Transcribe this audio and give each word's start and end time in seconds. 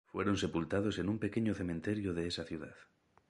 Fueron 0.11 0.35
sepultados 0.35 0.97
en 0.97 1.09
un 1.09 1.19
pequeño 1.19 1.53
cementerio 1.53 2.11
de 2.15 2.25
esa 2.25 2.43
ciudad. 2.43 2.73